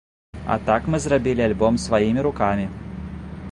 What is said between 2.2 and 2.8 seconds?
рукамі!